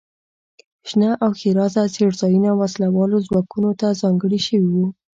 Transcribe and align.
شنه 0.89 1.09
او 1.23 1.31
ښېرازه 1.39 1.81
څړځایونه 1.95 2.51
وسله 2.59 2.87
والو 2.91 3.17
ځواکونو 3.27 3.69
ته 3.79 3.87
ځانګړي 4.01 4.39
شوي 4.47 4.69
وو. 4.73 4.87